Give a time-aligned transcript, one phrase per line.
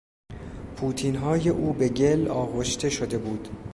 [0.75, 3.47] پوتینهای او به گل آغشته شده بود.